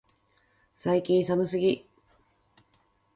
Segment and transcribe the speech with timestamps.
[0.73, 1.85] 最近寒すぎ、